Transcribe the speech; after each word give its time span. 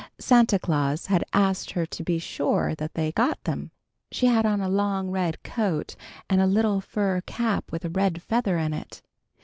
Santa 0.17 0.57
Claus 0.57 1.05
had 1.05 1.23
asked 1.31 1.69
her 1.73 1.85
to 1.85 2.03
be 2.03 2.17
sure 2.17 2.73
that 2.73 2.95
they 2.95 3.11
got 3.11 3.43
them. 3.43 3.69
She 4.11 4.25
had 4.25 4.47
on 4.47 4.59
a 4.59 4.67
long 4.67 5.11
red 5.11 5.43
coat 5.43 5.95
and 6.27 6.41
a 6.41 6.47
little 6.47 6.81
fur 6.81 7.21
cap 7.27 7.71
with 7.71 7.85
a 7.85 7.89
red 7.91 8.19
feather 8.23 8.57
in 8.57 8.73
it. 8.73 9.03